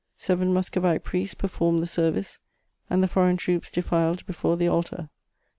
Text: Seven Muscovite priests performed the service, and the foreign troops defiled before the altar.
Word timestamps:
Seven 0.17 0.51
Muscovite 0.51 1.03
priests 1.03 1.35
performed 1.35 1.79
the 1.79 1.85
service, 1.85 2.39
and 2.89 3.03
the 3.03 3.07
foreign 3.07 3.37
troops 3.37 3.69
defiled 3.69 4.25
before 4.25 4.57
the 4.57 4.67
altar. 4.67 5.11